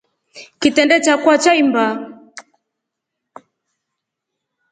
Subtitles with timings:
[0.59, 1.85] Kitrende chakwa chaimba.